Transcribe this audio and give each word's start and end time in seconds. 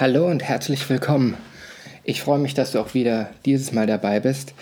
Hallo 0.00 0.26
und 0.30 0.42
herzlich 0.42 0.88
willkommen. 0.88 1.36
Ich 2.04 2.22
freue 2.22 2.38
mich, 2.38 2.54
dass 2.54 2.72
du 2.72 2.80
auch 2.80 2.94
wieder 2.94 3.28
dieses 3.44 3.72
Mal 3.72 3.86
dabei 3.86 4.18
bist. 4.18 4.54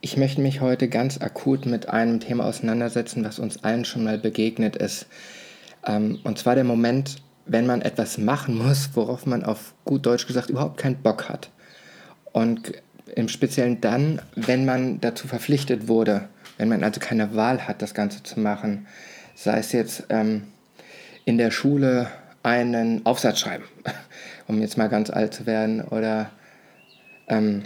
Ich 0.00 0.16
möchte 0.16 0.40
mich 0.40 0.60
heute 0.60 0.88
ganz 0.88 1.20
akut 1.20 1.66
mit 1.66 1.88
einem 1.88 2.18
Thema 2.18 2.46
auseinandersetzen, 2.46 3.24
was 3.24 3.38
uns 3.38 3.62
allen 3.62 3.84
schon 3.84 4.02
mal 4.02 4.18
begegnet 4.18 4.74
ist. 4.74 5.06
Ähm, 5.86 6.18
und 6.24 6.40
zwar 6.40 6.56
der 6.56 6.64
Moment, 6.64 7.22
wenn 7.46 7.64
man 7.64 7.80
etwas 7.80 8.18
machen 8.18 8.58
muss, 8.58 8.90
worauf 8.94 9.24
man 9.24 9.44
auf 9.44 9.72
gut 9.84 10.04
Deutsch 10.04 10.26
gesagt 10.26 10.50
überhaupt 10.50 10.78
keinen 10.78 11.00
Bock 11.00 11.28
hat. 11.28 11.50
Und 12.32 12.72
im 13.14 13.28
Speziellen 13.28 13.80
dann, 13.80 14.20
wenn 14.34 14.64
man 14.64 15.00
dazu 15.00 15.28
verpflichtet 15.28 15.86
wurde, 15.86 16.28
wenn 16.58 16.68
man 16.68 16.82
also 16.82 16.98
keine 16.98 17.36
Wahl 17.36 17.68
hat, 17.68 17.82
das 17.82 17.94
Ganze 17.94 18.24
zu 18.24 18.40
machen. 18.40 18.88
Sei 19.36 19.58
es 19.58 19.70
jetzt 19.70 20.06
ähm, 20.08 20.48
in 21.24 21.38
der 21.38 21.52
Schule 21.52 22.08
einen 22.42 23.04
Aufsatz 23.06 23.40
schreiben 23.40 23.64
um 24.48 24.60
jetzt 24.60 24.76
mal 24.76 24.88
ganz 24.88 25.10
alt 25.10 25.34
zu 25.34 25.46
werden, 25.46 25.82
oder 25.82 26.30
ähm, 27.28 27.62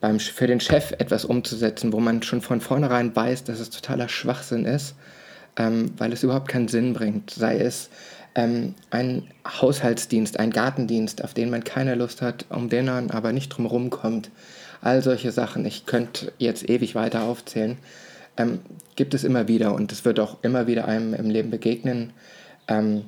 beim, 0.00 0.18
für 0.18 0.46
den 0.46 0.60
Chef 0.60 0.92
etwas 0.92 1.24
umzusetzen, 1.24 1.92
wo 1.92 2.00
man 2.00 2.22
schon 2.22 2.40
von 2.40 2.60
vornherein 2.60 3.14
weiß, 3.14 3.44
dass 3.44 3.60
es 3.60 3.70
totaler 3.70 4.08
Schwachsinn 4.08 4.64
ist, 4.64 4.94
ähm, 5.56 5.92
weil 5.96 6.12
es 6.12 6.22
überhaupt 6.22 6.48
keinen 6.48 6.68
Sinn 6.68 6.92
bringt. 6.92 7.30
Sei 7.30 7.58
es 7.58 7.88
ähm, 8.34 8.74
ein 8.90 9.28
Haushaltsdienst, 9.46 10.40
ein 10.40 10.50
Gartendienst, 10.50 11.22
auf 11.22 11.34
den 11.34 11.50
man 11.50 11.62
keine 11.62 11.94
Lust 11.94 12.22
hat, 12.22 12.46
um 12.48 12.68
den 12.68 12.86
man 12.86 13.10
aber 13.10 13.32
nicht 13.32 13.50
drumherum 13.50 13.90
kommt. 13.90 14.30
All 14.80 15.02
solche 15.02 15.30
Sachen, 15.30 15.64
ich 15.64 15.86
könnte 15.86 16.32
jetzt 16.38 16.68
ewig 16.68 16.94
weiter 16.96 17.22
aufzählen, 17.22 17.78
ähm, 18.36 18.60
gibt 18.96 19.14
es 19.14 19.22
immer 19.22 19.46
wieder 19.46 19.74
und 19.74 19.92
es 19.92 20.04
wird 20.04 20.18
auch 20.18 20.42
immer 20.42 20.66
wieder 20.66 20.88
einem 20.88 21.14
im 21.14 21.30
Leben 21.30 21.50
begegnen. 21.50 22.12
Ähm, 22.66 23.04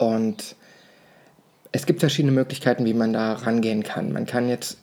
und 0.00 0.56
es 1.72 1.84
gibt 1.84 2.00
verschiedene 2.00 2.32
Möglichkeiten, 2.32 2.86
wie 2.86 2.94
man 2.94 3.12
da 3.12 3.34
rangehen 3.34 3.82
kann. 3.82 4.12
Man 4.12 4.24
kann 4.24 4.48
jetzt 4.48 4.78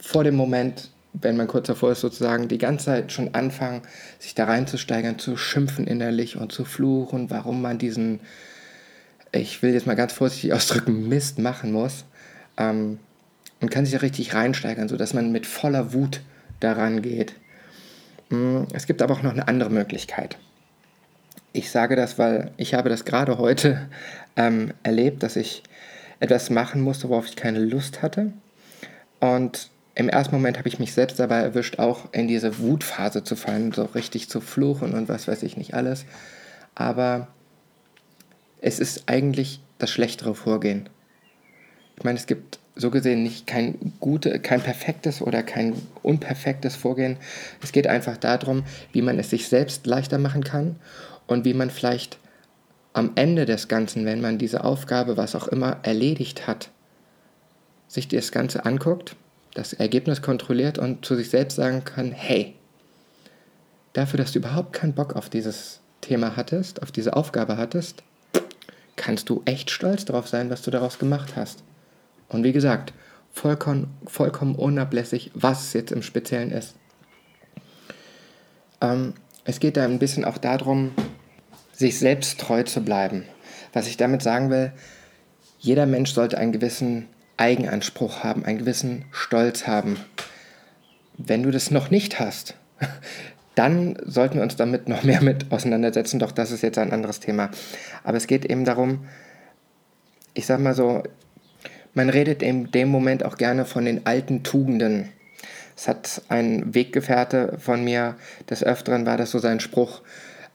vor 0.00 0.24
dem 0.24 0.34
Moment, 0.34 0.90
wenn 1.12 1.36
man 1.36 1.46
kurz 1.46 1.68
davor 1.68 1.92
ist, 1.92 2.00
sozusagen 2.00 2.48
die 2.48 2.58
ganze 2.58 2.86
Zeit 2.86 3.12
schon 3.12 3.34
anfangen, 3.34 3.82
sich 4.18 4.34
da 4.34 4.46
reinzusteigern, 4.46 5.20
zu 5.20 5.36
schimpfen 5.36 5.86
innerlich 5.86 6.36
und 6.36 6.50
zu 6.50 6.64
fluchen, 6.64 7.30
warum 7.30 7.62
man 7.62 7.78
diesen, 7.78 8.18
ich 9.30 9.62
will 9.62 9.72
jetzt 9.72 9.86
mal 9.86 9.94
ganz 9.94 10.12
vorsichtig 10.12 10.52
ausdrücken, 10.52 11.08
Mist 11.08 11.38
machen 11.38 11.70
muss. 11.70 12.04
Ähm, 12.56 12.98
und 13.60 13.70
kann 13.70 13.84
sich 13.84 13.94
da 13.94 14.00
richtig 14.00 14.34
reinsteigern, 14.34 14.88
sodass 14.88 15.14
man 15.14 15.30
mit 15.30 15.46
voller 15.46 15.92
Wut 15.92 16.20
daran 16.58 17.00
geht. 17.00 17.36
Mm, 18.30 18.64
es 18.74 18.86
gibt 18.86 19.00
aber 19.02 19.14
auch 19.14 19.22
noch 19.22 19.32
eine 19.32 19.46
andere 19.46 19.70
Möglichkeit. 19.70 20.36
Ich 21.56 21.70
sage 21.70 21.96
das, 21.96 22.18
weil 22.18 22.50
ich 22.58 22.74
habe 22.74 22.90
das 22.90 23.06
gerade 23.06 23.38
heute 23.38 23.88
ähm, 24.36 24.74
erlebt, 24.82 25.22
dass 25.22 25.36
ich 25.36 25.62
etwas 26.20 26.50
machen 26.50 26.82
musste, 26.82 27.08
worauf 27.08 27.24
ich 27.24 27.34
keine 27.34 27.60
Lust 27.60 28.02
hatte. 28.02 28.34
Und 29.20 29.70
im 29.94 30.10
ersten 30.10 30.34
Moment 30.34 30.58
habe 30.58 30.68
ich 30.68 30.78
mich 30.78 30.92
selbst 30.92 31.18
dabei 31.18 31.38
erwischt, 31.38 31.78
auch 31.78 32.12
in 32.12 32.28
diese 32.28 32.58
Wutphase 32.58 33.24
zu 33.24 33.36
fallen, 33.36 33.72
so 33.72 33.84
richtig 33.84 34.28
zu 34.28 34.42
fluchen 34.42 34.92
und 34.92 35.08
was 35.08 35.28
weiß 35.28 35.42
ich 35.44 35.56
nicht 35.56 35.72
alles. 35.72 36.04
Aber 36.74 37.28
es 38.60 38.78
ist 38.78 39.04
eigentlich 39.06 39.60
das 39.78 39.90
schlechtere 39.90 40.34
Vorgehen. 40.34 40.90
Ich 41.96 42.04
meine, 42.04 42.18
es 42.18 42.26
gibt 42.26 42.58
so 42.74 42.90
gesehen 42.90 43.22
nicht 43.22 43.46
kein 43.46 43.94
gute, 43.98 44.40
kein 44.40 44.60
perfektes 44.60 45.22
oder 45.22 45.42
kein 45.42 45.72
unperfektes 46.02 46.76
Vorgehen. 46.76 47.16
Es 47.62 47.72
geht 47.72 47.86
einfach 47.86 48.18
darum, 48.18 48.64
wie 48.92 49.00
man 49.00 49.18
es 49.18 49.30
sich 49.30 49.48
selbst 49.48 49.86
leichter 49.86 50.18
machen 50.18 50.44
kann 50.44 50.76
und 51.26 51.44
wie 51.44 51.54
man 51.54 51.70
vielleicht 51.70 52.18
am 52.92 53.12
Ende 53.14 53.44
des 53.44 53.68
Ganzen, 53.68 54.06
wenn 54.06 54.20
man 54.20 54.38
diese 54.38 54.64
Aufgabe, 54.64 55.16
was 55.16 55.34
auch 55.34 55.48
immer, 55.48 55.78
erledigt 55.82 56.46
hat, 56.46 56.70
sich 57.88 58.08
das 58.08 58.32
Ganze 58.32 58.64
anguckt, 58.64 59.16
das 59.54 59.72
Ergebnis 59.72 60.22
kontrolliert 60.22 60.78
und 60.78 61.04
zu 61.04 61.14
sich 61.14 61.30
selbst 61.30 61.56
sagen 61.56 61.84
kann, 61.84 62.12
hey, 62.12 62.54
dafür, 63.92 64.18
dass 64.18 64.32
du 64.32 64.38
überhaupt 64.38 64.72
keinen 64.72 64.94
Bock 64.94 65.14
auf 65.14 65.28
dieses 65.28 65.80
Thema 66.00 66.36
hattest, 66.36 66.82
auf 66.82 66.92
diese 66.92 67.16
Aufgabe 67.16 67.56
hattest, 67.56 68.02
kannst 68.96 69.28
du 69.28 69.42
echt 69.44 69.70
stolz 69.70 70.04
darauf 70.04 70.28
sein, 70.28 70.50
was 70.50 70.62
du 70.62 70.70
daraus 70.70 70.98
gemacht 70.98 71.36
hast. 71.36 71.62
Und 72.28 72.44
wie 72.44 72.52
gesagt, 72.52 72.92
vollkommen, 73.32 73.94
vollkommen 74.06 74.54
unablässig, 74.54 75.30
was 75.34 75.64
es 75.64 75.72
jetzt 75.74 75.92
im 75.92 76.02
Speziellen 76.02 76.50
ist. 76.50 76.74
Ähm, 78.80 79.14
es 79.44 79.60
geht 79.60 79.76
da 79.76 79.84
ein 79.84 79.98
bisschen 79.98 80.24
auch 80.24 80.38
darum, 80.38 80.92
sich 81.76 81.98
selbst 81.98 82.40
treu 82.40 82.62
zu 82.62 82.82
bleiben. 82.82 83.24
Was 83.72 83.86
ich 83.86 83.96
damit 83.96 84.22
sagen 84.22 84.50
will, 84.50 84.72
jeder 85.58 85.86
Mensch 85.86 86.12
sollte 86.12 86.38
einen 86.38 86.52
gewissen 86.52 87.08
Eigenanspruch 87.36 88.24
haben, 88.24 88.44
einen 88.44 88.58
gewissen 88.58 89.04
Stolz 89.10 89.66
haben. 89.66 89.98
Wenn 91.18 91.42
du 91.42 91.50
das 91.50 91.70
noch 91.70 91.90
nicht 91.90 92.18
hast, 92.18 92.54
dann 93.54 93.96
sollten 94.04 94.36
wir 94.36 94.42
uns 94.42 94.56
damit 94.56 94.88
noch 94.88 95.02
mehr 95.02 95.22
mit 95.22 95.52
auseinandersetzen, 95.52 96.18
doch 96.18 96.32
das 96.32 96.50
ist 96.50 96.62
jetzt 96.62 96.78
ein 96.78 96.92
anderes 96.92 97.20
Thema. 97.20 97.50
Aber 98.04 98.16
es 98.16 98.26
geht 98.26 98.44
eben 98.44 98.64
darum, 98.64 99.06
ich 100.34 100.46
sag 100.46 100.60
mal 100.60 100.74
so, 100.74 101.02
man 101.94 102.10
redet 102.10 102.42
in 102.42 102.70
dem 102.70 102.88
Moment 102.88 103.24
auch 103.24 103.36
gerne 103.36 103.64
von 103.64 103.86
den 103.86 104.06
alten 104.06 104.42
Tugenden. 104.42 105.10
Es 105.76 105.88
hat 105.88 106.22
ein 106.28 106.74
Weggefährte 106.74 107.56
von 107.58 107.84
mir, 107.84 108.16
des 108.48 108.62
Öfteren 108.62 109.04
war 109.04 109.16
das 109.16 109.30
so 109.30 109.38
sein 109.38 109.60
Spruch, 109.60 110.02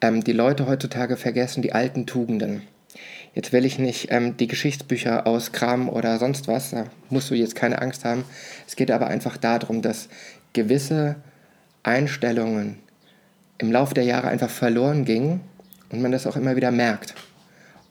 ähm, 0.01 0.23
die 0.23 0.33
Leute 0.33 0.67
heutzutage 0.67 1.17
vergessen 1.17 1.61
die 1.61 1.73
alten 1.73 2.05
Tugenden. 2.05 2.63
Jetzt 3.33 3.53
will 3.53 3.63
ich 3.63 3.79
nicht 3.79 4.07
ähm, 4.11 4.35
die 4.35 4.47
Geschichtsbücher 4.47 5.25
auskramen 5.25 5.87
oder 5.87 6.19
sonst 6.19 6.47
was, 6.47 6.71
da 6.71 6.85
musst 7.09 7.29
du 7.29 7.35
jetzt 7.35 7.55
keine 7.55 7.81
Angst 7.81 8.03
haben. 8.03 8.25
Es 8.67 8.75
geht 8.75 8.91
aber 8.91 9.07
einfach 9.07 9.37
darum, 9.37 9.81
dass 9.81 10.09
gewisse 10.53 11.15
Einstellungen 11.83 12.79
im 13.57 13.71
Laufe 13.71 13.93
der 13.93 14.03
Jahre 14.03 14.27
einfach 14.27 14.49
verloren 14.49 15.05
gingen 15.05 15.41
und 15.91 16.01
man 16.01 16.11
das 16.11 16.27
auch 16.27 16.35
immer 16.35 16.55
wieder 16.55 16.71
merkt. 16.71 17.15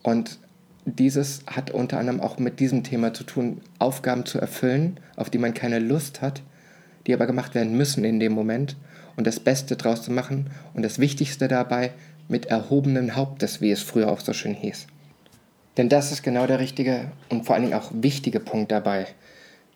Und 0.02 0.38
dieses 0.84 1.42
hat 1.46 1.70
unter 1.70 1.98
anderem 1.98 2.20
auch 2.20 2.38
mit 2.38 2.60
diesem 2.60 2.84
Thema 2.84 3.14
zu 3.14 3.24
tun, 3.24 3.60
Aufgaben 3.78 4.26
zu 4.26 4.38
erfüllen, 4.38 4.98
auf 5.16 5.30
die 5.30 5.38
man 5.38 5.54
keine 5.54 5.78
Lust 5.78 6.20
hat, 6.20 6.42
die 7.06 7.14
aber 7.14 7.26
gemacht 7.26 7.54
werden 7.54 7.76
müssen 7.76 8.04
in 8.04 8.20
dem 8.20 8.32
Moment 8.32 8.76
und 9.16 9.26
das 9.26 9.40
Beste 9.40 9.76
draus 9.76 10.02
zu 10.02 10.10
machen 10.10 10.50
und 10.74 10.82
das 10.82 10.98
Wichtigste 10.98 11.48
dabei 11.48 11.92
mit 12.28 12.46
erhobenen 12.46 13.16
Hauptes, 13.16 13.60
wie 13.60 13.70
es 13.70 13.82
früher 13.82 14.10
auch 14.10 14.20
so 14.20 14.32
schön 14.32 14.54
hieß. 14.54 14.86
Denn 15.76 15.88
das 15.88 16.12
ist 16.12 16.22
genau 16.22 16.46
der 16.46 16.60
richtige 16.60 17.10
und 17.28 17.44
vor 17.44 17.54
allen 17.54 17.64
Dingen 17.64 17.78
auch 17.78 17.90
wichtige 17.92 18.40
Punkt 18.40 18.70
dabei, 18.72 19.06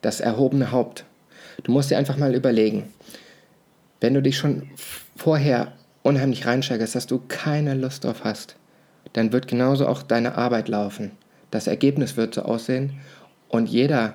das 0.03 0.21
erhobene 0.21 0.71
Haupt. 0.71 1.04
Du 1.63 1.72
musst 1.72 1.91
dir 1.91 1.98
einfach 1.98 2.16
mal 2.16 2.34
überlegen, 2.34 2.84
wenn 4.01 4.15
du 4.15 4.22
dich 4.22 4.36
schon 4.36 4.69
vorher 5.16 5.72
unheimlich 6.03 6.47
reinsteigerst, 6.47 6.95
dass 6.95 7.07
du 7.07 7.22
keine 7.28 7.75
Lust 7.75 8.04
drauf 8.04 8.22
hast, 8.25 8.57
dann 9.15 9.33
wird 9.33 9.48
genauso 9.48 9.86
auch 9.86 10.03
deine 10.03 10.36
Arbeit 10.36 10.69
laufen. 10.69 11.13
Das 11.51 11.66
Ergebnis 11.66 12.16
wird 12.16 12.34
so 12.34 12.42
aussehen 12.42 13.01
und 13.48 13.69
jeder, 13.69 14.15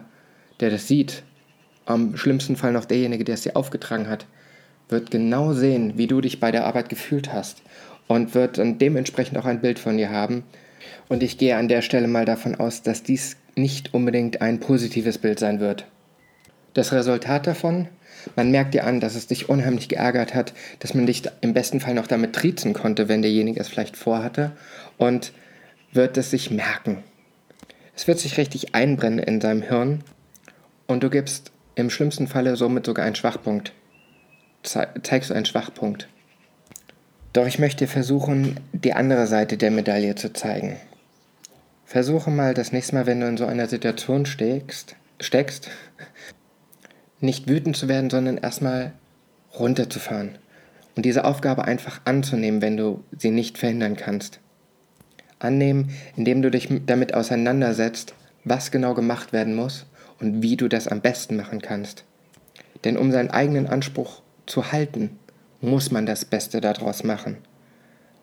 der 0.59 0.69
das 0.69 0.87
sieht, 0.87 1.23
am 1.85 2.17
schlimmsten 2.17 2.55
Fall 2.55 2.71
noch 2.71 2.85
derjenige, 2.85 3.23
der 3.23 3.35
es 3.35 3.41
dir 3.41 3.55
aufgetragen 3.55 4.07
hat, 4.07 4.27
wird 4.89 5.11
genau 5.11 5.53
sehen, 5.53 5.93
wie 5.95 6.07
du 6.07 6.19
dich 6.19 6.39
bei 6.39 6.51
der 6.51 6.65
Arbeit 6.65 6.89
gefühlt 6.89 7.31
hast 7.31 7.61
und 8.07 8.33
wird 8.35 8.57
dann 8.57 8.79
dementsprechend 8.79 9.37
auch 9.37 9.45
ein 9.45 9.61
Bild 9.61 9.79
von 9.79 9.97
dir 9.97 10.09
haben. 10.09 10.43
Und 11.07 11.23
ich 11.23 11.37
gehe 11.37 11.55
an 11.55 11.67
der 11.67 11.81
Stelle 11.81 12.07
mal 12.07 12.25
davon 12.25 12.55
aus, 12.55 12.81
dass 12.81 13.03
dies 13.03 13.37
nicht 13.55 13.93
unbedingt 13.93 14.41
ein 14.41 14.59
positives 14.59 15.17
Bild 15.17 15.39
sein 15.39 15.59
wird. 15.59 15.85
Das 16.73 16.91
Resultat 16.91 17.47
davon, 17.47 17.87
man 18.35 18.51
merkt 18.51 18.73
dir 18.73 18.85
an, 18.85 18.99
dass 18.99 19.15
es 19.15 19.27
dich 19.27 19.49
unheimlich 19.49 19.89
geärgert 19.89 20.33
hat, 20.33 20.53
dass 20.79 20.93
man 20.93 21.05
dich 21.05 21.23
im 21.41 21.53
besten 21.53 21.79
Fall 21.79 21.93
noch 21.93 22.07
damit 22.07 22.33
triezen 22.33 22.73
konnte, 22.73 23.07
wenn 23.07 23.21
derjenige 23.21 23.59
es 23.59 23.67
vielleicht 23.67 23.97
vorhatte 23.97 24.51
und 24.97 25.31
wird 25.91 26.17
es 26.17 26.31
sich 26.31 26.51
merken. 26.51 27.03
Es 27.95 28.07
wird 28.07 28.19
sich 28.19 28.37
richtig 28.37 28.75
einbrennen 28.75 29.19
in 29.19 29.39
deinem 29.39 29.61
Hirn 29.61 30.03
und 30.87 31.03
du 31.03 31.09
gibst 31.09 31.51
im 31.75 31.89
schlimmsten 31.89 32.27
Falle 32.27 32.55
somit 32.55 32.85
sogar 32.85 33.05
einen 33.05 33.15
Schwachpunkt 33.15 33.73
zeigst 34.63 35.29
du 35.29 35.33
einen 35.33 35.45
Schwachpunkt. 35.45 36.07
Doch 37.33 37.45
ich 37.45 37.59
möchte 37.59 37.87
versuchen, 37.87 38.59
die 38.73 38.93
andere 38.93 39.27
Seite 39.27 39.57
der 39.57 39.71
Medaille 39.71 40.15
zu 40.15 40.33
zeigen. 40.33 40.77
Versuche 41.85 42.31
mal 42.31 42.53
das 42.53 42.71
nächste 42.71 42.95
Mal, 42.95 43.05
wenn 43.05 43.19
du 43.19 43.27
in 43.27 43.37
so 43.37 43.45
einer 43.45 43.67
Situation 43.67 44.25
steckst, 44.25 44.95
steckst 45.19 45.69
nicht 47.19 47.47
wütend 47.47 47.77
zu 47.77 47.87
werden, 47.87 48.09
sondern 48.09 48.37
erstmal 48.37 48.93
runterzufahren 49.57 50.37
und 50.95 51.05
diese 51.05 51.25
Aufgabe 51.25 51.65
einfach 51.65 52.01
anzunehmen, 52.05 52.61
wenn 52.61 52.77
du 52.77 53.03
sie 53.17 53.31
nicht 53.31 53.57
verhindern 53.57 53.95
kannst. 53.95 54.39
Annehmen, 55.39 55.91
indem 56.15 56.41
du 56.41 56.51
dich 56.51 56.67
damit 56.85 57.13
auseinandersetzt, 57.13 58.13
was 58.43 58.71
genau 58.71 58.93
gemacht 58.93 59.33
werden 59.33 59.55
muss 59.55 59.85
und 60.19 60.41
wie 60.41 60.57
du 60.57 60.67
das 60.67 60.87
am 60.87 61.01
besten 61.01 61.37
machen 61.37 61.61
kannst. 61.61 62.03
Denn 62.83 62.97
um 62.97 63.11
seinen 63.11 63.31
eigenen 63.31 63.67
Anspruch 63.67 64.21
zu 64.49 64.71
halten, 64.71 65.17
muss 65.61 65.91
man 65.91 66.05
das 66.05 66.25
Beste 66.25 66.61
daraus 66.61 67.03
machen 67.03 67.37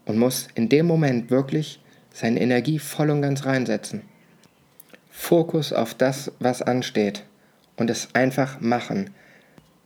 und 0.06 0.18
muss 0.18 0.48
in 0.54 0.68
dem 0.68 0.86
Moment 0.86 1.30
wirklich 1.30 1.80
seine 2.12 2.40
Energie 2.40 2.78
voll 2.78 3.10
und 3.10 3.22
ganz 3.22 3.44
reinsetzen. 3.44 4.02
Fokus 5.10 5.72
auf 5.72 5.94
das, 5.94 6.32
was 6.38 6.62
ansteht 6.62 7.24
und 7.76 7.90
es 7.90 8.08
einfach 8.14 8.60
machen. 8.60 9.10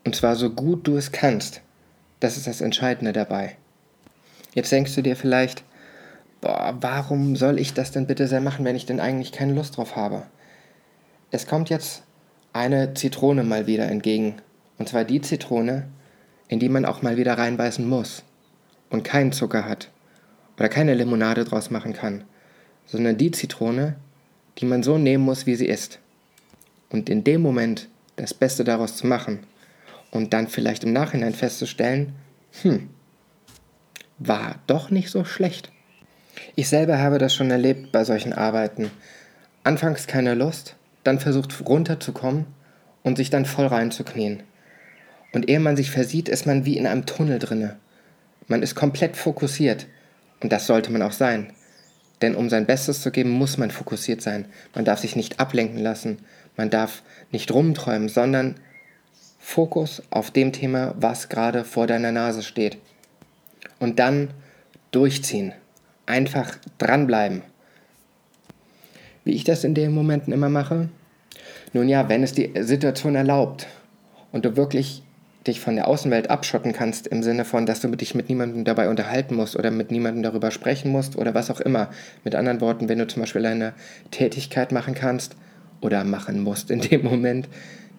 Und 0.04 0.14
zwar 0.14 0.36
so 0.36 0.50
gut 0.50 0.86
du 0.86 0.96
es 0.96 1.12
kannst. 1.12 1.60
Das 2.20 2.36
ist 2.36 2.46
das 2.46 2.60
Entscheidende 2.60 3.12
dabei. 3.12 3.56
Jetzt 4.54 4.72
denkst 4.72 4.94
du 4.94 5.02
dir 5.02 5.16
vielleicht, 5.16 5.62
boah, 6.40 6.76
warum 6.80 7.36
soll 7.36 7.58
ich 7.58 7.74
das 7.74 7.92
denn 7.92 8.06
bitte 8.06 8.26
sehr 8.28 8.40
machen, 8.40 8.64
wenn 8.64 8.76
ich 8.76 8.86
denn 8.86 9.00
eigentlich 9.00 9.32
keine 9.32 9.54
Lust 9.54 9.76
drauf 9.76 9.96
habe? 9.96 10.24
Es 11.30 11.46
kommt 11.46 11.70
jetzt 11.70 12.02
eine 12.52 12.94
Zitrone 12.94 13.44
mal 13.44 13.66
wieder 13.66 13.88
entgegen. 13.88 14.36
Und 14.78 14.88
zwar 14.88 15.04
die 15.04 15.20
Zitrone, 15.20 15.88
in 16.50 16.58
die 16.58 16.68
man 16.68 16.84
auch 16.84 17.00
mal 17.00 17.16
wieder 17.16 17.38
reinbeißen 17.38 17.88
muss 17.88 18.24
und 18.90 19.04
keinen 19.04 19.30
Zucker 19.30 19.64
hat 19.64 19.88
oder 20.58 20.68
keine 20.68 20.94
Limonade 20.94 21.44
draus 21.44 21.70
machen 21.70 21.92
kann, 21.92 22.24
sondern 22.86 23.16
die 23.16 23.30
Zitrone, 23.30 23.94
die 24.58 24.66
man 24.66 24.82
so 24.82 24.98
nehmen 24.98 25.24
muss, 25.24 25.46
wie 25.46 25.54
sie 25.54 25.68
ist. 25.68 26.00
Und 26.90 27.08
in 27.08 27.22
dem 27.22 27.40
Moment 27.40 27.88
das 28.16 28.34
Beste 28.34 28.64
daraus 28.64 28.96
zu 28.96 29.06
machen 29.06 29.38
und 30.10 30.32
dann 30.32 30.48
vielleicht 30.48 30.82
im 30.82 30.92
Nachhinein 30.92 31.34
festzustellen, 31.34 32.14
hm, 32.62 32.90
war 34.18 34.56
doch 34.66 34.90
nicht 34.90 35.10
so 35.10 35.24
schlecht. 35.24 35.70
Ich 36.56 36.68
selber 36.68 36.98
habe 36.98 37.18
das 37.18 37.32
schon 37.32 37.52
erlebt 37.52 37.92
bei 37.92 38.02
solchen 38.02 38.32
Arbeiten. 38.32 38.90
Anfangs 39.62 40.08
keine 40.08 40.34
Lust, 40.34 40.74
dann 41.04 41.20
versucht 41.20 41.64
runterzukommen 41.64 42.46
und 43.04 43.18
sich 43.18 43.30
dann 43.30 43.44
voll 43.44 43.66
reinzuknien. 43.66 44.42
Und 45.32 45.48
ehe 45.48 45.60
man 45.60 45.76
sich 45.76 45.90
versieht, 45.90 46.28
ist 46.28 46.46
man 46.46 46.64
wie 46.64 46.76
in 46.76 46.86
einem 46.86 47.06
Tunnel 47.06 47.38
drinne. 47.38 47.76
Man 48.48 48.62
ist 48.62 48.74
komplett 48.74 49.16
fokussiert. 49.16 49.86
Und 50.40 50.52
das 50.52 50.66
sollte 50.66 50.90
man 50.90 51.02
auch 51.02 51.12
sein. 51.12 51.52
Denn 52.22 52.34
um 52.34 52.50
sein 52.50 52.66
Bestes 52.66 53.00
zu 53.00 53.10
geben, 53.10 53.30
muss 53.30 53.56
man 53.56 53.70
fokussiert 53.70 54.22
sein. 54.22 54.46
Man 54.74 54.84
darf 54.84 55.00
sich 55.00 55.16
nicht 55.16 55.40
ablenken 55.40 55.78
lassen. 55.78 56.18
Man 56.56 56.70
darf 56.70 57.02
nicht 57.30 57.52
rumträumen, 57.52 58.08
sondern 58.08 58.56
Fokus 59.38 60.02
auf 60.10 60.30
dem 60.30 60.52
Thema, 60.52 60.94
was 60.98 61.28
gerade 61.28 61.64
vor 61.64 61.86
deiner 61.86 62.12
Nase 62.12 62.42
steht. 62.42 62.78
Und 63.78 63.98
dann 63.98 64.30
durchziehen. 64.90 65.52
Einfach 66.06 66.58
dranbleiben. 66.78 67.42
Wie 69.24 69.32
ich 69.32 69.44
das 69.44 69.64
in 69.64 69.74
den 69.74 69.92
Momenten 69.92 70.32
immer 70.32 70.48
mache? 70.48 70.88
Nun 71.72 71.88
ja, 71.88 72.08
wenn 72.08 72.22
es 72.22 72.32
die 72.32 72.52
Situation 72.62 73.14
erlaubt 73.14 73.66
und 74.32 74.44
du 74.44 74.56
wirklich 74.56 75.02
dich 75.50 75.60
von 75.60 75.76
der 75.76 75.88
Außenwelt 75.88 76.30
abschotten 76.30 76.72
kannst, 76.72 77.06
im 77.06 77.22
Sinne 77.22 77.44
von, 77.44 77.66
dass 77.66 77.80
du 77.80 77.88
dich 77.88 78.14
mit 78.14 78.28
niemandem 78.28 78.64
dabei 78.64 78.88
unterhalten 78.88 79.34
musst 79.34 79.56
oder 79.56 79.70
mit 79.70 79.90
niemandem 79.90 80.22
darüber 80.22 80.50
sprechen 80.50 80.90
musst 80.90 81.16
oder 81.16 81.34
was 81.34 81.50
auch 81.50 81.60
immer. 81.60 81.90
Mit 82.24 82.34
anderen 82.34 82.60
Worten, 82.60 82.88
wenn 82.88 82.98
du 82.98 83.06
zum 83.06 83.22
Beispiel 83.22 83.44
eine 83.44 83.74
Tätigkeit 84.10 84.72
machen 84.72 84.94
kannst 84.94 85.36
oder 85.80 86.04
machen 86.04 86.42
musst 86.42 86.70
in 86.70 86.80
dem 86.80 87.04
Moment, 87.04 87.48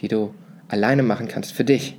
die 0.02 0.08
du 0.08 0.34
alleine 0.68 1.04
machen 1.04 1.28
kannst 1.28 1.54
für 1.54 1.64
dich. 1.64 1.98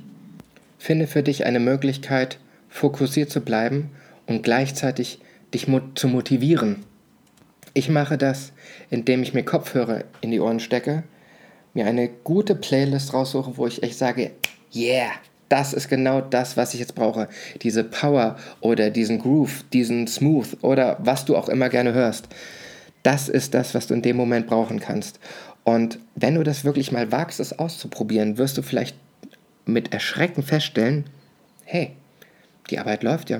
Finde 0.77 1.07
für 1.07 1.23
dich 1.23 1.45
eine 1.45 1.59
Möglichkeit, 1.59 2.39
fokussiert 2.67 3.29
zu 3.29 3.41
bleiben 3.41 3.91
und 4.25 4.43
gleichzeitig 4.43 5.19
dich 5.53 5.67
zu 5.95 6.07
motivieren. 6.07 6.83
Ich 7.75 7.89
mache 7.89 8.17
das, 8.17 8.51
indem 8.89 9.23
ich 9.23 9.33
mir 9.33 9.43
Kopfhörer 9.43 10.03
in 10.21 10.31
die 10.31 10.39
Ohren 10.39 10.59
stecke, 10.59 11.03
mir 11.73 11.85
eine 11.85 12.07
gute 12.07 12.55
Playlist 12.55 13.13
raussuche, 13.13 13.57
wo 13.57 13.65
ich 13.67 13.81
echt 13.81 13.97
sage, 13.97 14.31
yeah, 14.75 15.11
das 15.53 15.71
ist 15.71 15.87
genau 15.87 16.19
das, 16.19 16.57
was 16.57 16.73
ich 16.73 16.79
jetzt 16.79 16.95
brauche. 16.95 17.29
Diese 17.61 17.83
Power 17.83 18.37
oder 18.59 18.89
diesen 18.89 19.19
Groove, 19.19 19.63
diesen 19.71 20.07
Smooth 20.07 20.57
oder 20.63 20.97
was 20.99 21.25
du 21.25 21.37
auch 21.37 21.47
immer 21.47 21.69
gerne 21.69 21.93
hörst. 21.93 22.27
Das 23.03 23.29
ist 23.29 23.53
das, 23.53 23.75
was 23.75 23.85
du 23.85 23.93
in 23.93 24.01
dem 24.01 24.17
Moment 24.17 24.47
brauchen 24.47 24.79
kannst. 24.79 25.19
Und 25.63 25.99
wenn 26.15 26.33
du 26.33 26.41
das 26.41 26.65
wirklich 26.65 26.91
mal 26.91 27.11
wagst, 27.11 27.39
es 27.39 27.59
auszuprobieren, 27.59 28.39
wirst 28.39 28.57
du 28.57 28.63
vielleicht 28.63 28.97
mit 29.67 29.93
Erschrecken 29.93 30.41
feststellen, 30.41 31.05
hey, 31.65 31.91
die 32.71 32.79
Arbeit 32.79 33.03
läuft 33.03 33.29
ja. 33.29 33.39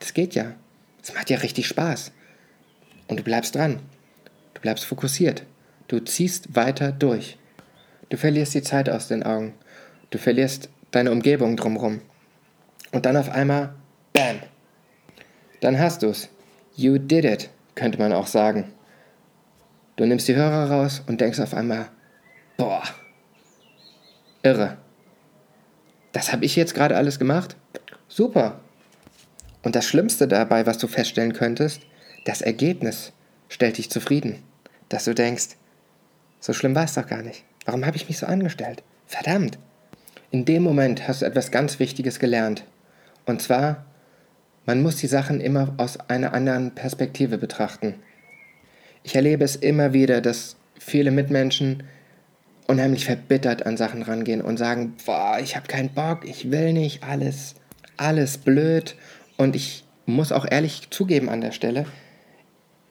Das 0.00 0.14
geht 0.14 0.34
ja. 0.34 0.54
Es 1.00 1.14
macht 1.14 1.30
ja 1.30 1.38
richtig 1.38 1.68
Spaß. 1.68 2.10
Und 3.06 3.20
du 3.20 3.22
bleibst 3.22 3.54
dran. 3.54 3.78
Du 4.54 4.60
bleibst 4.62 4.84
fokussiert. 4.84 5.44
Du 5.86 6.00
ziehst 6.00 6.56
weiter 6.56 6.90
durch. 6.90 7.38
Du 8.08 8.16
verlierst 8.16 8.52
die 8.52 8.62
Zeit 8.62 8.90
aus 8.90 9.06
den 9.06 9.22
Augen. 9.22 9.54
Du 10.10 10.18
verlierst 10.18 10.68
deine 10.92 11.10
Umgebung 11.10 11.56
drumherum. 11.56 12.00
Und 12.92 13.06
dann 13.06 13.16
auf 13.16 13.30
einmal, 13.30 13.74
bam, 14.12 14.36
dann 15.60 15.78
hast 15.78 16.02
du's. 16.02 16.28
You 16.76 16.98
did 16.98 17.24
it, 17.24 17.50
könnte 17.74 17.98
man 17.98 18.12
auch 18.12 18.26
sagen. 18.26 18.72
Du 19.96 20.06
nimmst 20.06 20.28
die 20.28 20.36
Hörer 20.36 20.70
raus 20.70 21.02
und 21.06 21.20
denkst 21.20 21.40
auf 21.40 21.54
einmal, 21.54 21.88
boah, 22.56 22.82
irre. 24.42 24.78
Das 26.12 26.32
habe 26.32 26.44
ich 26.44 26.56
jetzt 26.56 26.74
gerade 26.74 26.96
alles 26.96 27.18
gemacht? 27.18 27.56
Super. 28.08 28.60
Und 29.62 29.76
das 29.76 29.86
Schlimmste 29.86 30.28
dabei, 30.28 30.66
was 30.66 30.78
du 30.78 30.86
feststellen 30.86 31.32
könntest, 31.32 31.82
das 32.24 32.42
Ergebnis 32.42 33.12
stellt 33.48 33.78
dich 33.78 33.90
zufrieden. 33.90 34.42
Dass 34.88 35.04
du 35.04 35.14
denkst, 35.14 35.56
so 36.40 36.52
schlimm 36.52 36.74
war 36.74 36.84
es 36.84 36.94
doch 36.94 37.06
gar 37.06 37.22
nicht. 37.22 37.44
Warum 37.64 37.86
habe 37.86 37.96
ich 37.96 38.08
mich 38.08 38.18
so 38.18 38.26
angestellt? 38.26 38.82
Verdammt. 39.06 39.58
In 40.32 40.46
dem 40.46 40.62
Moment 40.62 41.06
hast 41.06 41.20
du 41.20 41.26
etwas 41.26 41.50
ganz 41.50 41.78
Wichtiges 41.78 42.18
gelernt. 42.18 42.64
Und 43.26 43.42
zwar, 43.42 43.84
man 44.64 44.80
muss 44.80 44.96
die 44.96 45.06
Sachen 45.06 45.42
immer 45.42 45.74
aus 45.76 46.00
einer 46.08 46.32
anderen 46.32 46.70
Perspektive 46.70 47.36
betrachten. 47.36 47.96
Ich 49.02 49.14
erlebe 49.14 49.44
es 49.44 49.56
immer 49.56 49.92
wieder, 49.92 50.22
dass 50.22 50.56
viele 50.80 51.10
Mitmenschen 51.10 51.82
unheimlich 52.66 53.04
verbittert 53.04 53.66
an 53.66 53.76
Sachen 53.76 54.00
rangehen 54.00 54.40
und 54.40 54.56
sagen, 54.56 54.94
boah, 55.04 55.38
ich 55.38 55.54
habe 55.54 55.66
keinen 55.66 55.90
Bock, 55.90 56.24
ich 56.24 56.50
will 56.50 56.72
nicht, 56.72 57.04
alles, 57.04 57.54
alles 57.98 58.38
blöd. 58.38 58.96
Und 59.36 59.54
ich 59.54 59.84
muss 60.06 60.32
auch 60.32 60.46
ehrlich 60.50 60.88
zugeben 60.88 61.28
an 61.28 61.42
der 61.42 61.52
Stelle, 61.52 61.84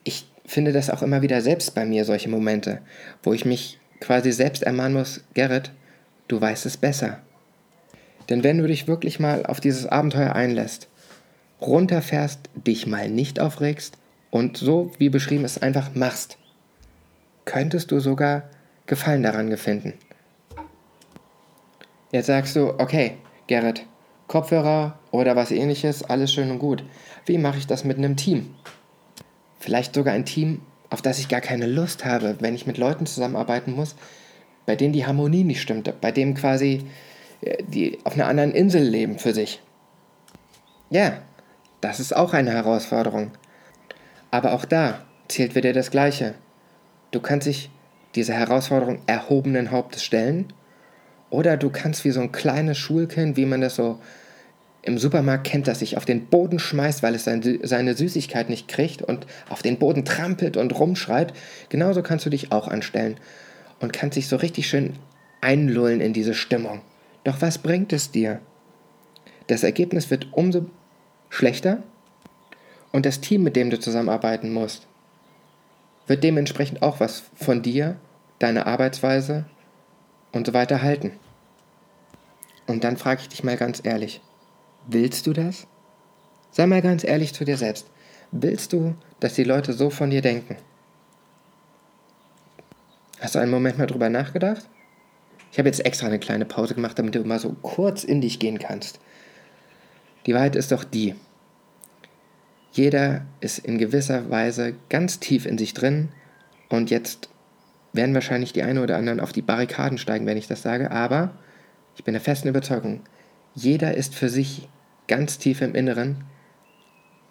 ich 0.03 0.27
finde 0.45 0.73
das 0.73 0.91
auch 0.91 1.01
immer 1.01 1.23
wieder 1.23 1.41
selbst 1.41 1.73
bei 1.73 1.85
mir, 1.87 2.05
solche 2.05 2.29
Momente, 2.29 2.81
wo 3.23 3.33
ich 3.33 3.45
mich 3.45 3.79
quasi 3.99 4.31
selbst 4.31 4.61
ermahnen 4.61 4.93
muss, 4.93 5.21
Gerrit, 5.33 5.71
du 6.27 6.39
weißt 6.39 6.67
es 6.67 6.77
besser. 6.77 7.19
Denn 8.31 8.45
wenn 8.45 8.59
du 8.59 8.65
dich 8.65 8.87
wirklich 8.87 9.19
mal 9.19 9.45
auf 9.45 9.59
dieses 9.59 9.85
Abenteuer 9.85 10.31
einlässt, 10.33 10.87
runterfährst, 11.59 12.39
dich 12.55 12.87
mal 12.87 13.09
nicht 13.09 13.41
aufregst 13.41 13.97
und 14.29 14.55
so 14.55 14.89
wie 14.97 15.09
beschrieben 15.09 15.43
es 15.43 15.61
einfach 15.61 15.95
machst, 15.95 16.37
könntest 17.43 17.91
du 17.91 17.99
sogar 17.99 18.43
Gefallen 18.85 19.23
daran 19.23 19.55
finden. 19.57 19.95
Jetzt 22.13 22.27
sagst 22.27 22.55
du, 22.55 22.69
okay, 22.79 23.17
Gerrit, 23.47 23.85
Kopfhörer 24.27 24.97
oder 25.11 25.35
was 25.35 25.51
ähnliches, 25.51 26.01
alles 26.01 26.31
schön 26.31 26.51
und 26.51 26.59
gut. 26.59 26.85
Wie 27.25 27.37
mache 27.37 27.57
ich 27.57 27.67
das 27.67 27.83
mit 27.83 27.97
einem 27.97 28.15
Team? 28.15 28.55
Vielleicht 29.59 29.93
sogar 29.93 30.13
ein 30.13 30.23
Team, 30.23 30.61
auf 30.89 31.01
das 31.01 31.19
ich 31.19 31.27
gar 31.27 31.41
keine 31.41 31.67
Lust 31.67 32.05
habe, 32.05 32.37
wenn 32.39 32.55
ich 32.55 32.65
mit 32.65 32.77
Leuten 32.77 33.05
zusammenarbeiten 33.05 33.73
muss, 33.73 33.97
bei 34.65 34.77
denen 34.77 34.93
die 34.93 35.05
Harmonie 35.05 35.43
nicht 35.43 35.61
stimmt, 35.61 35.93
bei 35.99 36.13
dem 36.13 36.33
quasi 36.33 36.85
die 37.67 37.99
auf 38.03 38.13
einer 38.13 38.27
anderen 38.27 38.51
Insel 38.51 38.83
leben 38.83 39.19
für 39.19 39.33
sich. 39.33 39.61
Ja, 40.89 41.21
das 41.81 41.99
ist 41.99 42.15
auch 42.15 42.33
eine 42.33 42.51
Herausforderung. 42.51 43.31
Aber 44.29 44.53
auch 44.53 44.65
da 44.65 45.05
zählt 45.27 45.55
wieder 45.55 45.73
das 45.73 45.91
Gleiche. 45.91 46.35
Du 47.11 47.19
kannst 47.19 47.47
dich 47.47 47.69
dieser 48.15 48.33
Herausforderung 48.33 48.99
erhobenen 49.07 49.71
Hauptes 49.71 50.03
stellen 50.03 50.53
oder 51.29 51.57
du 51.57 51.69
kannst 51.69 52.03
wie 52.05 52.11
so 52.11 52.21
ein 52.21 52.31
kleines 52.31 52.77
Schulkind, 52.77 53.37
wie 53.37 53.45
man 53.45 53.61
das 53.61 53.75
so 53.75 53.99
im 54.83 54.97
Supermarkt 54.97 55.45
kennt, 55.45 55.67
das 55.67 55.79
sich 55.79 55.95
auf 55.95 56.05
den 56.05 56.25
Boden 56.25 56.59
schmeißt, 56.59 57.03
weil 57.03 57.15
es 57.15 57.23
seine 57.23 57.93
Süßigkeit 57.95 58.49
nicht 58.49 58.67
kriegt 58.67 59.01
und 59.01 59.27
auf 59.49 59.61
den 59.61 59.77
Boden 59.77 60.05
trampelt 60.05 60.57
und 60.57 60.77
rumschreit, 60.77 61.33
genauso 61.69 62.01
kannst 62.01 62.25
du 62.25 62.29
dich 62.29 62.51
auch 62.51 62.67
anstellen 62.67 63.17
und 63.79 63.93
kannst 63.93 64.17
dich 64.17 64.27
so 64.27 64.37
richtig 64.37 64.67
schön 64.67 64.93
einlullen 65.39 66.01
in 66.01 66.13
diese 66.13 66.33
Stimmung. 66.33 66.81
Doch 67.23 67.41
was 67.41 67.57
bringt 67.57 67.93
es 67.93 68.11
dir? 68.11 68.41
Das 69.47 69.63
Ergebnis 69.63 70.09
wird 70.09 70.27
umso 70.31 70.65
schlechter 71.29 71.83
Und 72.91 73.05
das 73.05 73.21
Team, 73.21 73.43
mit 73.43 73.55
dem 73.55 73.69
du 73.69 73.79
zusammenarbeiten 73.79 74.51
musst, 74.51 74.87
wird 76.07 76.23
dementsprechend 76.23 76.81
auch 76.81 76.99
was 76.99 77.23
von 77.35 77.61
dir, 77.61 77.95
deiner 78.39 78.67
Arbeitsweise 78.67 79.45
und 80.31 80.47
so 80.47 80.53
weiter 80.53 80.81
halten. 80.81 81.13
Und 82.67 82.83
dann 82.83 82.97
frage 82.97 83.21
ich 83.21 83.29
dich 83.29 83.43
mal 83.43 83.57
ganz 83.57 83.81
ehrlich, 83.83 84.21
willst 84.87 85.27
du 85.27 85.33
das? 85.33 85.67
Sei 86.51 86.65
mal 86.65 86.81
ganz 86.81 87.03
ehrlich 87.03 87.33
zu 87.33 87.45
dir 87.45 87.57
selbst. 87.57 87.87
Willst 88.31 88.73
du, 88.73 88.95
dass 89.19 89.35
die 89.35 89.43
Leute 89.43 89.73
so 89.73 89.89
von 89.89 90.09
dir 90.09 90.21
denken? 90.21 90.57
Hast 93.19 93.35
du 93.35 93.39
einen 93.39 93.51
Moment 93.51 93.77
mal 93.77 93.87
drüber 93.87 94.09
nachgedacht? 94.09 94.67
Ich 95.51 95.59
habe 95.59 95.67
jetzt 95.67 95.85
extra 95.85 96.07
eine 96.07 96.19
kleine 96.19 96.45
Pause 96.45 96.75
gemacht, 96.75 96.97
damit 96.97 97.15
du 97.15 97.23
mal 97.23 97.39
so 97.39 97.55
kurz 97.61 98.03
in 98.03 98.21
dich 98.21 98.39
gehen 98.39 98.59
kannst. 98.59 98.99
Die 100.25 100.33
Wahrheit 100.33 100.55
ist 100.55 100.71
doch 100.71 100.83
die. 100.83 101.15
Jeder 102.71 103.25
ist 103.41 103.59
in 103.59 103.77
gewisser 103.77 104.29
Weise 104.29 104.75
ganz 104.89 105.19
tief 105.19 105.45
in 105.45 105.57
sich 105.57 105.73
drin 105.73 106.09
und 106.69 106.89
jetzt 106.89 107.29
werden 107.91 108.15
wahrscheinlich 108.15 108.53
die 108.53 108.63
eine 108.63 108.81
oder 108.81 108.95
anderen 108.95 109.19
auf 109.19 109.33
die 109.33 109.41
Barrikaden 109.41 109.97
steigen, 109.97 110.25
wenn 110.25 110.37
ich 110.37 110.47
das 110.47 110.61
sage, 110.61 110.89
aber 110.91 111.31
ich 111.97 112.05
bin 112.05 112.13
der 112.13 112.21
festen 112.21 112.47
Überzeugung, 112.47 113.01
jeder 113.53 113.95
ist 113.95 114.15
für 114.15 114.29
sich 114.29 114.69
ganz 115.07 115.37
tief 115.37 115.59
im 115.59 115.75
Inneren 115.75 116.23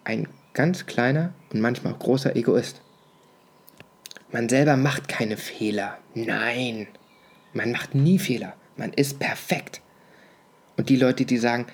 ein 0.05 0.29
ganz 0.53 0.85
kleiner 0.85 1.33
und 1.51 1.61
manchmal 1.61 1.95
auch 1.95 1.99
großer 1.99 2.37
Egoist. 2.37 2.83
Man 4.31 4.51
selber 4.51 4.77
macht 4.77 5.09
keine 5.09 5.39
Fehler. 5.39 5.97
Nein, 6.15 6.87
man 7.53 7.73
macht 7.73 7.95
nie 7.95 8.19
Fehler. 8.19 8.55
Man 8.77 8.93
ist 8.93 9.19
perfekt. 9.19 9.81
Und 10.77 10.89
die 10.89 10.97
Leute, 10.97 11.25
die 11.25 11.39
sagen, 11.39 11.67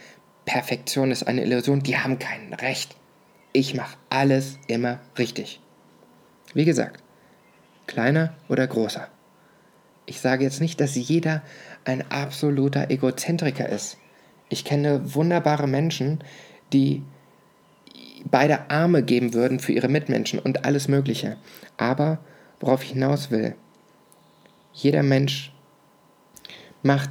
Perfektion 0.45 1.11
ist 1.11 1.25
eine 1.25 1.43
Illusion, 1.43 1.83
die 1.83 1.99
haben 1.99 2.19
kein 2.19 2.55
Recht. 2.55 2.97
Ich 3.53 3.75
mache 3.75 3.97
alles 4.11 4.59
immer 4.67 5.01
richtig. 5.19 5.61
Wie 6.55 6.65
gesagt, 6.65 7.03
kleiner 7.87 8.35
oder 8.49 8.67
großer. 8.67 9.09
Ich 10.07 10.21
sage 10.21 10.45
jetzt 10.45 10.61
nicht, 10.61 10.81
dass 10.81 10.95
jeder 10.95 11.43
ein 11.85 12.11
absoluter 12.11 12.91
Egozentriker 12.91 13.69
ist. 13.69 13.99
Ich 14.49 14.65
kenne 14.65 15.15
wunderbare 15.15 15.67
Menschen, 15.67 16.21
die 16.73 17.03
beide 18.31 18.71
Arme 18.71 19.03
geben 19.03 19.35
würden 19.35 19.59
für 19.59 19.73
ihre 19.73 19.89
Mitmenschen 19.89 20.39
und 20.39 20.65
alles 20.65 20.89
Mögliche. 20.89 21.37
Aber 21.77 22.19
worauf 22.61 22.85
ich 22.85 22.91
hinaus 22.91 23.31
will, 23.31 23.55
jeder 24.73 25.03
Mensch 25.03 25.53
macht, 26.83 27.11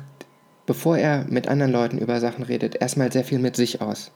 bevor 0.65 0.97
er 0.97 1.25
mit 1.29 1.47
anderen 1.47 1.71
Leuten 1.71 1.97
über 1.97 2.19
Sachen 2.19 2.43
redet, 2.43 2.75
erstmal 2.75 3.11
sehr 3.11 3.23
viel 3.23 3.39
mit 3.39 3.55
sich 3.55 3.81
aus. 3.81 4.11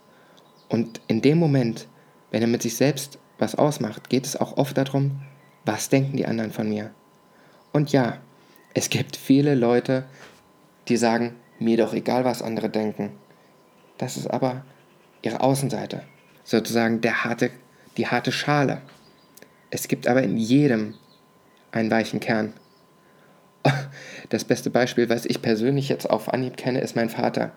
Und 0.68 1.00
in 1.08 1.22
dem 1.22 1.38
Moment, 1.38 1.86
wenn 2.30 2.42
er 2.42 2.48
mit 2.48 2.62
sich 2.62 2.76
selbst 2.76 3.18
was 3.38 3.54
ausmacht, 3.54 4.08
geht 4.08 4.26
es 4.26 4.36
auch 4.36 4.56
oft 4.56 4.76
darum, 4.76 5.20
was 5.64 5.88
denken 5.88 6.16
die 6.16 6.26
anderen 6.26 6.52
von 6.52 6.68
mir. 6.68 6.90
Und 7.72 7.92
ja, 7.92 8.18
es 8.74 8.90
gibt 8.90 9.16
viele 9.16 9.54
Leute, 9.54 10.04
die 10.88 10.96
sagen, 10.96 11.34
mir 11.58 11.76
doch 11.76 11.92
egal, 11.92 12.24
was 12.24 12.42
andere 12.42 12.70
denken. 12.70 13.10
Das 13.98 14.16
ist 14.16 14.28
aber 14.28 14.64
ihre 15.22 15.40
Außenseite, 15.40 16.02
sozusagen 16.44 17.00
der 17.00 17.24
harte, 17.24 17.50
die 17.96 18.06
harte 18.06 18.32
Schale. 18.32 18.80
Es 19.70 19.88
gibt 19.88 20.08
aber 20.08 20.22
in 20.22 20.36
jedem 20.36 20.94
einen 21.72 21.90
weichen 21.90 22.20
Kern. 22.20 22.54
Das 24.28 24.44
beste 24.44 24.70
Beispiel, 24.70 25.08
was 25.08 25.26
ich 25.26 25.42
persönlich 25.42 25.88
jetzt 25.88 26.08
auf 26.08 26.32
Anhieb 26.32 26.56
kenne, 26.56 26.80
ist 26.80 26.94
mein 26.94 27.08
Vater. 27.08 27.50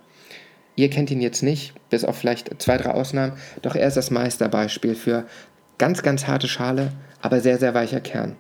Ihr 0.76 0.90
kennt 0.90 1.12
ihn 1.12 1.22
jetzt 1.22 1.44
nicht, 1.44 1.74
bis 1.92 2.04
auf 2.04 2.18
vielleicht 2.18 2.60
zwei, 2.60 2.78
drei 2.78 2.92
Ausnahmen, 2.92 3.34
doch 3.62 3.76
er 3.76 3.88
ist 3.88 3.98
das 3.98 4.10
Meisterbeispiel 4.10 4.96
für 4.96 5.28
ganz, 5.78 6.02
ganz 6.02 6.26
harte 6.26 6.48
Schale, 6.48 6.92
aber 7.22 7.42
sehr, 7.42 7.60
sehr 7.60 7.76
weicher 7.76 8.02
Kern. 8.02 8.36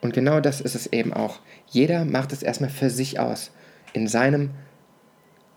Und 0.00 0.12
genau 0.12 0.40
das 0.40 0.60
ist 0.60 0.74
es 0.74 0.88
eben 0.88 1.12
auch. 1.12 1.38
Jeder 1.68 2.04
macht 2.04 2.32
es 2.32 2.42
erstmal 2.42 2.70
für 2.70 2.90
sich 2.90 3.20
aus, 3.20 3.52
in 3.92 4.08
seinem 4.08 4.50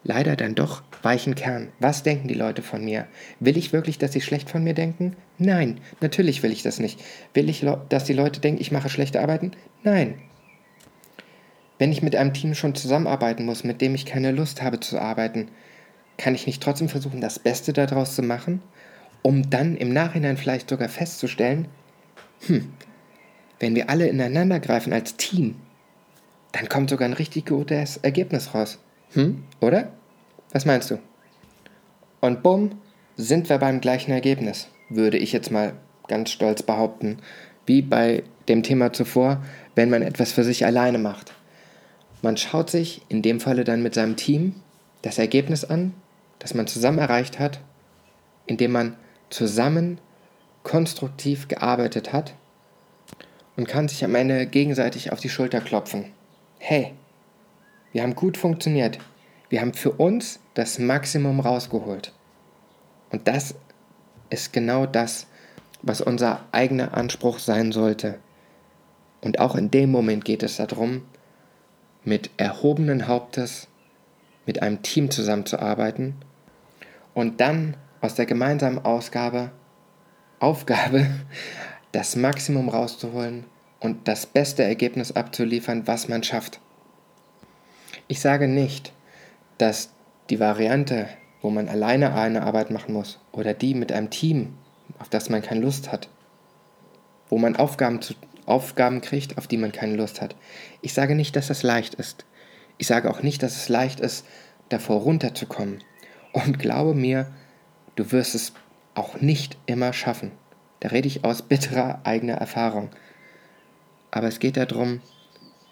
leider 0.03 0.35
dann 0.35 0.53
doch 0.53 0.83
weichen 1.01 1.33
Kern. 1.33 1.69
Was 1.79 2.03
denken 2.03 2.27
die 2.27 2.35
Leute 2.35 2.61
von 2.61 2.85
mir? 2.85 3.07
Will 3.39 3.57
ich 3.57 3.73
wirklich, 3.73 3.97
dass 3.97 4.13
sie 4.13 4.21
schlecht 4.21 4.51
von 4.51 4.63
mir 4.63 4.75
denken? 4.75 5.15
Nein, 5.39 5.79
natürlich 5.99 6.43
will 6.43 6.51
ich 6.51 6.61
das 6.61 6.79
nicht. 6.79 6.99
Will 7.33 7.49
ich, 7.49 7.65
dass 7.89 8.03
die 8.03 8.13
Leute 8.13 8.39
denken, 8.39 8.61
ich 8.61 8.71
mache 8.71 8.89
schlechte 8.89 9.19
Arbeiten? 9.19 9.51
Nein, 9.83 10.19
wenn 11.77 11.91
ich 11.91 12.01
mit 12.01 12.15
einem 12.15 12.33
Team 12.33 12.53
schon 12.55 12.75
zusammenarbeiten 12.75 13.45
muss, 13.45 13.63
mit 13.63 13.81
dem 13.81 13.95
ich 13.95 14.05
keine 14.05 14.31
Lust 14.31 14.61
habe 14.61 14.79
zu 14.79 14.99
arbeiten, 14.99 15.49
kann 16.17 16.35
ich 16.35 16.47
nicht 16.47 16.63
trotzdem 16.63 16.89
versuchen, 16.89 17.21
das 17.21 17.39
Beste 17.39 17.73
daraus 17.73 18.15
zu 18.15 18.21
machen, 18.21 18.61
um 19.21 19.49
dann 19.49 19.75
im 19.75 19.91
Nachhinein 19.91 20.37
vielleicht 20.37 20.69
sogar 20.69 20.87
festzustellen, 20.87 21.67
hm, 22.47 22.71
wenn 23.59 23.75
wir 23.75 23.89
alle 23.89 24.07
ineinander 24.07 24.59
greifen 24.59 24.93
als 24.93 25.17
Team, 25.17 25.55
dann 26.51 26.69
kommt 26.69 26.89
sogar 26.89 27.07
ein 27.07 27.13
richtig 27.13 27.47
gutes 27.47 27.97
Ergebnis 27.97 28.53
raus. 28.53 28.79
Hm, 29.13 29.43
oder? 29.59 29.91
Was 30.51 30.65
meinst 30.65 30.91
du? 30.91 30.99
Und 32.21 32.43
bumm, 32.43 32.79
sind 33.17 33.49
wir 33.49 33.57
beim 33.57 33.81
gleichen 33.81 34.11
Ergebnis, 34.11 34.69
würde 34.89 35.17
ich 35.17 35.31
jetzt 35.31 35.51
mal 35.51 35.73
ganz 36.07 36.31
stolz 36.31 36.63
behaupten, 36.63 37.17
wie 37.65 37.81
bei 37.81 38.23
dem 38.47 38.63
Thema 38.63 38.93
zuvor, 38.93 39.43
wenn 39.75 39.89
man 39.89 40.01
etwas 40.01 40.31
für 40.31 40.43
sich 40.43 40.65
alleine 40.65 40.97
macht. 40.97 41.34
Man 42.21 42.37
schaut 42.37 42.69
sich 42.69 43.01
in 43.09 43.21
dem 43.21 43.39
Falle 43.39 43.63
dann 43.63 43.83
mit 43.83 43.93
seinem 43.93 44.15
Team 44.15 44.55
das 45.01 45.17
Ergebnis 45.17 45.63
an, 45.63 45.93
das 46.39 46.53
man 46.53 46.67
zusammen 46.67 46.99
erreicht 46.99 47.39
hat, 47.39 47.59
indem 48.45 48.71
man 48.71 48.95
zusammen 49.29 49.99
konstruktiv 50.63 51.47
gearbeitet 51.47 52.13
hat 52.13 52.33
und 53.55 53.67
kann 53.67 53.87
sich 53.87 54.03
am 54.03 54.15
Ende 54.15 54.45
gegenseitig 54.47 55.11
auf 55.11 55.19
die 55.19 55.29
Schulter 55.29 55.61
klopfen. 55.61 56.11
Hey, 56.57 56.93
wir 57.91 58.01
haben 58.01 58.15
gut 58.15 58.37
funktioniert. 58.37 58.97
Wir 59.49 59.61
haben 59.61 59.73
für 59.73 59.91
uns 59.91 60.39
das 60.55 60.79
Maximum 60.79 61.39
rausgeholt. 61.39 62.11
Und 63.11 63.27
das 63.27 63.55
ist 64.29 64.51
genau 64.51 64.85
das, 64.85 65.27
was 65.81 66.01
unser 66.01 66.43
eigener 66.51 66.95
Anspruch 66.95 67.39
sein 67.39 67.71
sollte. 67.71 68.19
Und 69.21 69.39
auch 69.39 69.55
in 69.55 69.71
dem 69.71 69.91
Moment 69.91 70.25
geht 70.25 70.43
es 70.43 70.57
darum, 70.57 71.03
mit 72.05 72.29
erhobenen 72.37 73.07
Hauptes 73.07 73.67
mit 74.45 74.61
einem 74.61 74.81
Team 74.83 75.09
zusammenzuarbeiten 75.09 76.15
und 77.13 77.41
dann 77.41 77.75
aus 78.01 78.15
der 78.15 78.27
gemeinsamen 78.27 78.83
Ausgabe, 78.85 79.51
Aufgabe 80.39 81.07
das 81.91 82.15
Maximum 82.15 82.69
rauszuholen 82.69 83.45
und 83.79 84.07
das 84.07 84.25
beste 84.25 84.63
Ergebnis 84.63 85.11
abzuliefern, 85.11 85.87
was 85.87 86.07
man 86.07 86.23
schafft. 86.23 86.59
Ich 88.07 88.19
sage 88.19 88.47
nicht, 88.47 88.93
dass 89.57 89.89
die 90.29 90.39
Variante, 90.39 91.07
wo 91.41 91.49
man 91.49 91.69
alleine 91.69 92.13
eine 92.13 92.43
Arbeit 92.43 92.69
machen 92.69 92.93
muss, 92.93 93.19
oder 93.31 93.53
die 93.53 93.73
mit 93.73 93.91
einem 93.91 94.09
Team, 94.09 94.55
auf 94.99 95.09
das 95.09 95.29
man 95.29 95.41
keine 95.41 95.61
Lust 95.61 95.91
hat, 95.91 96.09
wo 97.29 97.37
man 97.37 97.55
Aufgaben 97.55 98.01
zu 98.01 98.13
Aufgaben 98.45 99.01
kriegt, 99.01 99.37
auf 99.37 99.47
die 99.47 99.57
man 99.57 99.71
keine 99.71 99.95
Lust 99.95 100.21
hat. 100.21 100.35
Ich 100.81 100.93
sage 100.93 101.15
nicht, 101.15 101.35
dass 101.35 101.47
das 101.47 101.63
leicht 101.63 101.95
ist. 101.95 102.25
Ich 102.77 102.87
sage 102.87 103.09
auch 103.09 103.21
nicht, 103.21 103.41
dass 103.43 103.55
es 103.55 103.69
leicht 103.69 103.99
ist, 103.99 104.25
davor 104.69 105.01
runterzukommen. 105.01 105.83
Und 106.33 106.59
glaube 106.59 106.93
mir, 106.93 107.31
du 107.95 108.11
wirst 108.11 108.35
es 108.35 108.53
auch 108.93 109.21
nicht 109.21 109.57
immer 109.65 109.93
schaffen. 109.93 110.31
Da 110.79 110.89
rede 110.89 111.07
ich 111.07 111.23
aus 111.23 111.41
bitterer 111.41 112.01
eigener 112.03 112.35
Erfahrung. 112.35 112.89
Aber 114.11 114.27
es 114.27 114.39
geht 114.39 114.57
darum, 114.57 115.01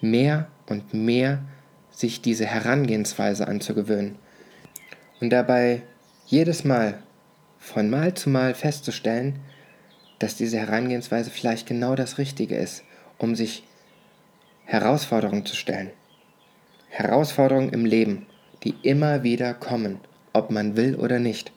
mehr 0.02 0.48
und 0.68 0.94
mehr 0.94 1.44
sich 1.92 2.22
diese 2.22 2.46
Herangehensweise 2.46 3.48
anzugewöhnen. 3.48 4.18
Und 5.22 5.30
dabei 5.30 5.84
jedes 6.26 6.64
Mal, 6.64 7.00
von 7.60 7.90
Mal 7.90 8.14
zu 8.14 8.30
Mal 8.30 8.54
festzustellen, 8.54 9.40
dass 10.24 10.38
diese 10.38 10.58
Herangehensweise 10.58 11.30
vielleicht 11.30 11.68
genau 11.68 11.96
das 11.96 12.18
Richtige 12.18 12.56
ist, 12.56 12.86
um 13.18 13.36
sich 13.36 13.66
Herausforderungen 14.64 15.46
zu 15.46 15.54
stellen. 15.54 15.92
Herausforderungen 16.88 17.74
im 17.74 17.84
Leben, 17.84 18.26
die 18.64 18.74
immer 18.84 19.24
wieder 19.24 19.54
kommen, 19.54 20.00
ob 20.32 20.50
man 20.50 20.78
will 20.78 20.96
oder 20.96 21.20
nicht. 21.20 21.52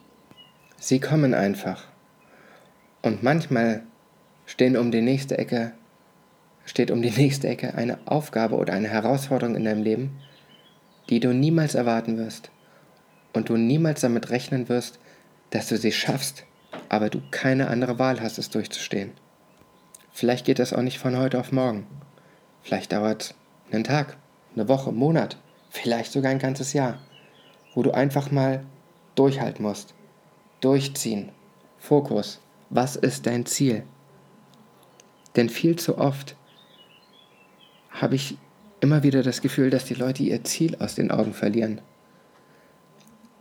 Sie 0.78 0.98
kommen 0.98 1.32
einfach. 1.32 1.86
Und 3.02 3.22
manchmal 3.22 3.84
stehen 4.46 4.76
um 4.76 4.90
die 4.90 5.00
nächste 5.00 5.38
Ecke, 5.38 5.70
steht 6.64 6.90
um 6.90 7.02
die 7.02 7.10
nächste 7.10 7.46
Ecke 7.46 7.74
eine 7.74 7.98
Aufgabe 8.04 8.56
oder 8.56 8.72
eine 8.72 8.88
Herausforderung 8.88 9.54
in 9.54 9.64
deinem 9.64 9.84
Leben, 9.84 10.18
die 11.08 11.20
du 11.20 11.32
niemals 11.32 11.76
erwarten 11.76 12.18
wirst 12.18 12.50
und 13.32 13.48
du 13.48 13.56
niemals 13.56 14.00
damit 14.00 14.30
rechnen 14.30 14.68
wirst, 14.68 14.98
dass 15.50 15.68
du 15.68 15.76
sie 15.76 15.92
schaffst 15.92 16.44
aber 16.88 17.10
du 17.10 17.20
keine 17.30 17.68
andere 17.68 17.98
Wahl 17.98 18.20
hast, 18.20 18.38
es 18.38 18.50
durchzustehen. 18.50 19.12
Vielleicht 20.12 20.46
geht 20.46 20.58
das 20.58 20.72
auch 20.72 20.82
nicht 20.82 20.98
von 20.98 21.16
heute 21.18 21.38
auf 21.38 21.52
morgen. 21.52 21.86
Vielleicht 22.62 22.92
dauert 22.92 23.34
einen 23.70 23.84
Tag, 23.84 24.16
eine 24.54 24.68
Woche, 24.68 24.88
einen 24.88 24.98
Monat, 24.98 25.36
vielleicht 25.70 26.12
sogar 26.12 26.30
ein 26.30 26.38
ganzes 26.38 26.72
Jahr, 26.72 26.98
wo 27.74 27.82
du 27.82 27.92
einfach 27.92 28.30
mal 28.30 28.64
durchhalten 29.14 29.64
musst. 29.64 29.94
Durchziehen. 30.60 31.30
Fokus. 31.78 32.40
Was 32.70 32.96
ist 32.96 33.26
dein 33.26 33.46
Ziel? 33.46 33.84
Denn 35.36 35.48
viel 35.48 35.76
zu 35.76 35.98
oft 35.98 36.34
habe 37.90 38.14
ich 38.14 38.38
immer 38.80 39.02
wieder 39.02 39.22
das 39.22 39.42
Gefühl, 39.42 39.70
dass 39.70 39.84
die 39.84 39.94
Leute 39.94 40.22
ihr 40.22 40.42
Ziel 40.44 40.76
aus 40.76 40.94
den 40.94 41.10
Augen 41.10 41.34
verlieren. 41.34 41.80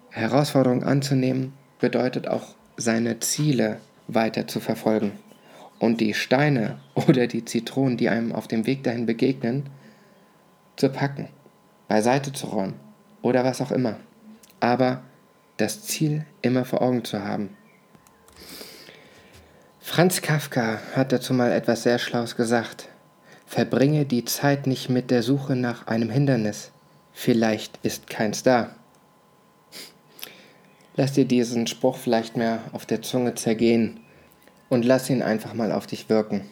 Herausforderungen 0.09 0.83
anzunehmen 0.83 1.53
bedeutet 1.79 2.27
auch, 2.27 2.55
seine 2.77 3.20
Ziele 3.20 3.79
weiter 4.08 4.48
zu 4.48 4.60
verfolgen 4.60 5.13
und 5.79 6.01
die 6.01 6.13
Steine 6.13 6.79
oder 7.08 7.27
die 7.27 7.46
Zitronen, 7.46 7.98
die 7.98 8.10
einem 8.10 8.32
auf 8.32 8.48
dem 8.48 8.65
Weg 8.65 8.84
dahin 8.84 9.05
begegnen, 9.05 9.70
zu 10.75 10.89
packen, 10.89 11.29
beiseite 11.88 12.34
zu 12.34 12.48
räumen 12.48 12.74
oder 13.22 13.44
was 13.44 13.62
auch 13.62 13.72
immer. 13.72 13.98
Aber 14.60 15.01
das 15.58 15.84
Ziel 15.84 16.25
immer 16.41 16.65
vor 16.65 16.82
Augen 16.82 17.03
zu 17.05 17.24
haben. 17.24 17.55
Franz 19.79 20.22
Kafka 20.22 20.79
hat 20.96 21.12
dazu 21.12 21.34
mal 21.34 21.51
etwas 21.51 21.84
sehr 21.84 22.00
Schlaues 22.00 22.36
gesagt. 22.36 22.89
Verbringe 23.46 24.05
die 24.05 24.25
Zeit 24.25 24.67
nicht 24.67 24.89
mit 24.89 25.12
der 25.12 25.24
Suche 25.24 25.55
nach 25.55 25.88
einem 25.88 26.10
Hindernis. 26.10 26.72
Vielleicht 27.13 27.79
ist 27.84 28.10
keins 28.10 28.44
da. 28.44 28.75
Lass 30.95 31.13
dir 31.13 31.25
diesen 31.25 31.67
Spruch 31.67 31.97
vielleicht 31.97 32.37
mehr 32.37 32.59
auf 32.71 32.85
der 32.85 33.01
Zunge 33.01 33.35
zergehen 33.35 33.99
und 34.69 34.85
lass 34.85 35.09
ihn 35.09 35.21
einfach 35.21 35.53
mal 35.53 35.71
auf 35.71 35.87
dich 35.87 36.09
wirken. 36.09 36.49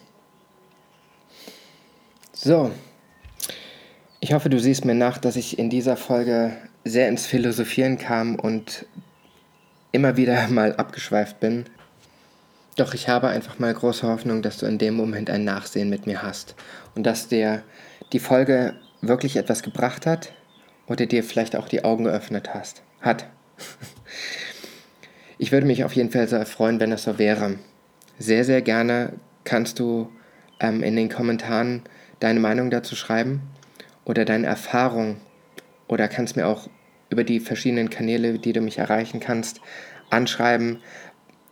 So, 2.32 2.70
ich 4.20 4.32
hoffe, 4.32 4.50
du 4.50 4.58
siehst 4.58 4.84
mir 4.84 4.94
nach, 4.94 5.18
dass 5.18 5.36
ich 5.36 5.58
in 5.58 5.70
dieser 5.70 5.96
Folge 5.96 6.56
sehr 6.84 7.08
ins 7.08 7.26
Philosophieren 7.26 7.98
kam 7.98 8.36
und 8.36 8.86
immer 9.92 10.16
wieder 10.16 10.48
mal 10.48 10.74
abgeschweift 10.76 11.40
bin. 11.40 11.64
Doch 12.76 12.92
ich 12.92 13.08
habe 13.08 13.28
einfach 13.28 13.58
mal 13.58 13.72
große 13.72 14.06
Hoffnung, 14.06 14.42
dass 14.42 14.58
du 14.58 14.66
in 14.66 14.78
dem 14.78 14.94
Moment 14.94 15.30
ein 15.30 15.44
Nachsehen 15.44 15.88
mit 15.88 16.06
mir 16.06 16.22
hast 16.22 16.54
und 16.94 17.04
dass 17.04 17.28
dir 17.28 17.62
die 18.12 18.18
Folge 18.18 18.74
wirklich 19.00 19.36
etwas 19.36 19.62
gebracht 19.62 20.06
hat 20.06 20.32
oder 20.86 21.06
dir 21.06 21.22
vielleicht 21.22 21.56
auch 21.56 21.68
die 21.68 21.84
Augen 21.84 22.04
geöffnet 22.04 22.52
hast. 22.52 22.82
Hat. 23.00 23.26
Ich 25.36 25.50
würde 25.50 25.66
mich 25.66 25.82
auf 25.82 25.92
jeden 25.94 26.12
Fall 26.12 26.28
sehr 26.28 26.46
freuen, 26.46 26.78
wenn 26.78 26.90
das 26.90 27.02
so 27.02 27.18
wäre. 27.18 27.58
Sehr, 28.20 28.44
sehr 28.44 28.62
gerne 28.62 29.14
kannst 29.42 29.80
du 29.80 30.10
ähm, 30.60 30.82
in 30.84 30.94
den 30.94 31.08
Kommentaren 31.08 31.82
deine 32.20 32.38
Meinung 32.38 32.70
dazu 32.70 32.94
schreiben 32.94 33.42
oder 34.04 34.24
deine 34.24 34.46
Erfahrung 34.46 35.16
oder 35.88 36.08
kannst 36.08 36.36
mir 36.36 36.46
auch 36.46 36.68
über 37.10 37.24
die 37.24 37.40
verschiedenen 37.40 37.90
Kanäle, 37.90 38.38
die 38.38 38.52
du 38.52 38.60
mich 38.60 38.78
erreichen 38.78 39.20
kannst, 39.20 39.60
anschreiben, 40.10 40.78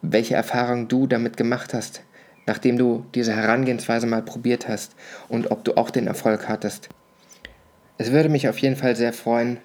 welche 0.01 0.35
Erfahrung 0.35 0.89
du 0.89 1.07
damit 1.07 1.37
gemacht 1.37 1.75
hast, 1.75 2.03
nachdem 2.47 2.79
du 2.79 3.07
diese 3.15 3.35
Herangehensweise 3.35 4.07
mal 4.07 4.23
probiert 4.23 4.69
hast 4.69 4.95
und 5.29 5.51
ob 5.51 5.65
du 5.65 5.77
auch 5.77 5.91
den 5.91 6.07
Erfolg 6.07 6.49
hattest. 6.49 6.89
Es 7.99 8.11
würde 8.11 8.29
mich 8.29 8.49
auf 8.49 8.59
jeden 8.59 8.77
Fall 8.77 8.97
sehr 8.97 9.13
freuen, 9.13 9.59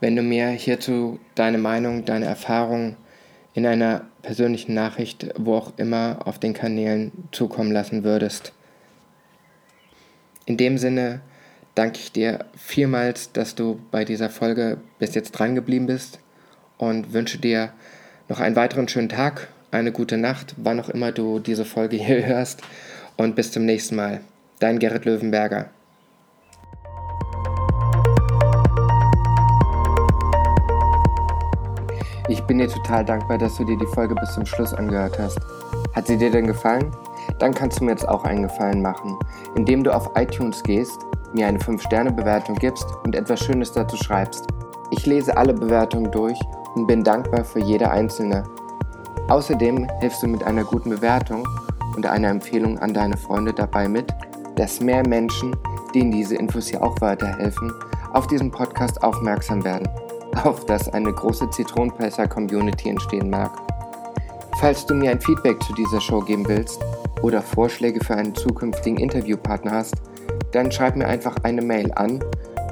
wenn 0.00 0.16
du 0.16 0.22
mir 0.22 0.48
hierzu 0.48 1.20
deine 1.34 1.58
Meinung, 1.58 2.04
deine 2.04 2.26
Erfahrung 2.26 2.96
in 3.54 3.66
einer 3.66 4.06
persönlichen 4.22 4.74
Nachricht, 4.74 5.28
wo 5.36 5.54
auch 5.54 5.72
immer 5.76 6.20
auf 6.24 6.38
den 6.38 6.54
Kanälen 6.54 7.12
zukommen 7.32 7.72
lassen 7.72 8.04
würdest. 8.04 8.52
In 10.46 10.56
dem 10.56 10.78
Sinne 10.78 11.20
danke 11.74 11.98
ich 11.98 12.12
dir 12.12 12.46
vielmals, 12.56 13.32
dass 13.32 13.54
du 13.54 13.80
bei 13.90 14.04
dieser 14.04 14.30
Folge 14.30 14.78
bis 14.98 15.14
jetzt 15.14 15.32
dran 15.32 15.54
geblieben 15.54 15.86
bist 15.86 16.18
und 16.78 17.12
wünsche 17.12 17.38
dir 17.38 17.72
noch 18.28 18.40
einen 18.40 18.56
weiteren 18.56 18.88
schönen 18.88 19.08
Tag 19.08 19.48
eine 19.70 19.92
gute 19.92 20.16
Nacht, 20.16 20.54
wann 20.56 20.80
auch 20.80 20.88
immer 20.88 21.12
du 21.12 21.38
diese 21.38 21.64
Folge 21.64 21.96
hier 21.96 22.26
hörst. 22.26 22.62
Und 23.16 23.36
bis 23.36 23.52
zum 23.52 23.66
nächsten 23.66 23.96
Mal. 23.96 24.20
Dein 24.60 24.78
Gerrit 24.78 25.04
Löwenberger. 25.04 25.70
Ich 32.30 32.44
bin 32.44 32.58
dir 32.58 32.68
total 32.68 33.04
dankbar, 33.04 33.38
dass 33.38 33.56
du 33.56 33.64
dir 33.64 33.76
die 33.76 33.86
Folge 33.86 34.14
bis 34.14 34.34
zum 34.34 34.46
Schluss 34.46 34.72
angehört 34.72 35.18
hast. 35.18 35.40
Hat 35.94 36.06
sie 36.06 36.16
dir 36.16 36.30
denn 36.30 36.46
gefallen? 36.46 36.92
Dann 37.40 37.52
kannst 37.52 37.80
du 37.80 37.84
mir 37.84 37.90
jetzt 37.90 38.08
auch 38.08 38.22
einen 38.22 38.44
Gefallen 38.44 38.80
machen, 38.80 39.18
indem 39.56 39.82
du 39.82 39.92
auf 39.92 40.12
iTunes 40.14 40.62
gehst, 40.62 41.00
mir 41.34 41.48
eine 41.48 41.58
5-Sterne-Bewertung 41.58 42.54
gibst 42.54 42.86
und 43.02 43.16
etwas 43.16 43.40
Schönes 43.40 43.72
dazu 43.72 43.96
schreibst. 43.96 44.46
Ich 44.92 45.06
lese 45.06 45.36
alle 45.36 45.52
Bewertungen 45.52 46.12
durch 46.12 46.38
und 46.76 46.86
bin 46.86 47.02
dankbar 47.02 47.44
für 47.44 47.58
jede 47.58 47.90
einzelne. 47.90 48.44
Außerdem 49.28 49.88
hilfst 49.98 50.22
du 50.22 50.28
mit 50.28 50.44
einer 50.44 50.62
guten 50.62 50.90
Bewertung 50.90 51.44
und 51.96 52.06
einer 52.06 52.28
Empfehlung 52.28 52.78
an 52.78 52.94
deine 52.94 53.16
Freunde 53.16 53.52
dabei 53.52 53.88
mit, 53.88 54.06
dass 54.54 54.80
mehr 54.80 55.02
Menschen, 55.04 55.56
denen 55.96 56.12
diese 56.12 56.36
Infos 56.36 56.68
hier 56.68 56.80
auch 56.80 57.00
weiterhelfen, 57.00 57.72
auf 58.12 58.28
diesen 58.28 58.52
Podcast 58.52 59.02
aufmerksam 59.02 59.64
werden, 59.64 59.88
auf 60.44 60.66
dass 60.66 60.88
eine 60.88 61.12
große 61.12 61.50
Zitronenpresser-Community 61.50 62.90
entstehen 62.90 63.28
mag. 63.30 63.50
Falls 64.60 64.86
du 64.86 64.94
mir 64.94 65.10
ein 65.10 65.20
Feedback 65.20 65.60
zu 65.62 65.74
dieser 65.74 66.00
Show 66.00 66.20
geben 66.20 66.48
willst 66.48 66.80
oder 67.22 67.42
Vorschläge 67.42 68.02
für 68.04 68.14
einen 68.14 68.34
zukünftigen 68.34 68.98
Interviewpartner 68.98 69.72
hast, 69.72 69.94
dann 70.52 70.70
schreib 70.70 70.94
mir 70.96 71.06
einfach 71.06 71.34
eine 71.44 71.62
Mail 71.62 71.90
an 71.94 72.20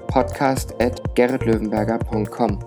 podcast@gerritlöwenberger.com. 0.08 2.58